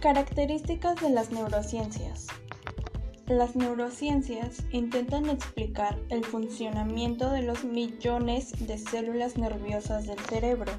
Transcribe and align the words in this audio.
Características 0.00 0.98
de 1.02 1.10
las 1.10 1.30
neurociencias. 1.30 2.26
Las 3.26 3.54
neurociencias 3.54 4.64
intentan 4.72 5.28
explicar 5.28 5.98
el 6.08 6.24
funcionamiento 6.24 7.30
de 7.30 7.42
los 7.42 7.64
millones 7.64 8.66
de 8.66 8.78
células 8.78 9.36
nerviosas 9.36 10.06
del 10.06 10.18
cerebro. 10.20 10.72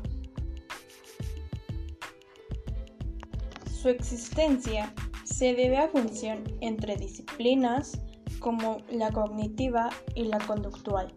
Su 3.72 3.90
existencia 3.90 4.92
se 5.24 5.54
debe 5.54 5.78
a 5.78 5.90
función 5.90 6.44
entre 6.60 6.96
disciplinas 6.96 8.02
como 8.40 8.80
la 8.90 9.12
cognitiva 9.12 9.92
y 10.16 10.24
la 10.24 10.40
conductual. 10.40 11.14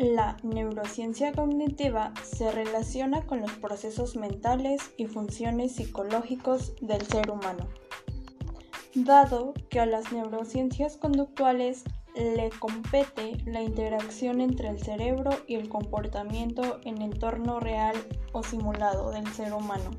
La 0.00 0.38
neurociencia 0.42 1.30
cognitiva 1.30 2.14
se 2.22 2.50
relaciona 2.50 3.26
con 3.26 3.42
los 3.42 3.52
procesos 3.52 4.16
mentales 4.16 4.80
y 4.96 5.04
funciones 5.04 5.72
psicológicos 5.72 6.72
del 6.80 7.02
ser 7.02 7.30
humano, 7.30 7.68
dado 8.94 9.52
que 9.68 9.78
a 9.78 9.84
las 9.84 10.10
neurociencias 10.10 10.96
conductuales 10.96 11.84
le 12.14 12.48
compete 12.48 13.36
la 13.44 13.60
interacción 13.60 14.40
entre 14.40 14.70
el 14.70 14.82
cerebro 14.82 15.32
y 15.46 15.56
el 15.56 15.68
comportamiento 15.68 16.80
en 16.86 17.02
entorno 17.02 17.60
real 17.60 17.94
o 18.32 18.42
simulado 18.42 19.10
del 19.10 19.30
ser 19.34 19.52
humano. 19.52 19.90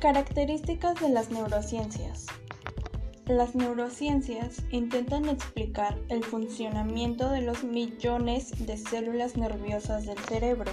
Características 0.00 0.98
de 0.98 1.10
las 1.10 1.28
neurociencias. 1.30 2.24
Las 3.26 3.54
neurociencias 3.54 4.62
intentan 4.70 5.28
explicar 5.28 5.98
el 6.08 6.24
funcionamiento 6.24 7.28
de 7.28 7.42
los 7.42 7.64
millones 7.64 8.66
de 8.66 8.78
células 8.78 9.36
nerviosas 9.36 10.06
del 10.06 10.16
cerebro. 10.20 10.72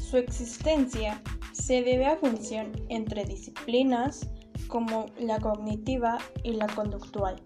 Su 0.00 0.18
existencia 0.18 1.20
se 1.52 1.82
debe 1.82 2.06
a 2.06 2.16
función 2.16 2.70
entre 2.88 3.24
disciplinas 3.24 4.28
como 4.68 5.06
la 5.18 5.40
cognitiva 5.40 6.18
y 6.44 6.52
la 6.52 6.68
conductual. 6.68 7.42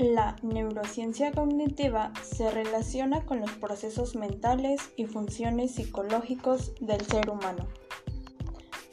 La 0.00 0.34
neurociencia 0.40 1.30
cognitiva 1.30 2.10
se 2.22 2.50
relaciona 2.50 3.26
con 3.26 3.38
los 3.38 3.50
procesos 3.50 4.16
mentales 4.16 4.80
y 4.96 5.04
funciones 5.04 5.74
psicológicos 5.74 6.72
del 6.80 7.02
ser 7.02 7.28
humano, 7.28 7.66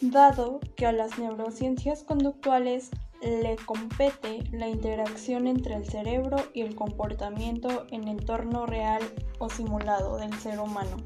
dado 0.02 0.60
que 0.76 0.86
a 0.86 0.92
las 0.92 1.18
neurociencias 1.18 2.04
conductuales 2.04 2.90
le 3.22 3.56
compete 3.56 4.44
la 4.52 4.68
interacción 4.68 5.48
entre 5.48 5.76
el 5.76 5.86
cerebro 5.86 6.36
y 6.54 6.64
el 6.64 6.76
comportamiento 6.76 7.88
en 7.92 8.10
entorno 8.10 8.66
real 8.66 9.02
o 9.40 9.50
simulado 9.50 10.18
del 10.18 10.34
ser 10.34 10.60
humano. 10.60 10.98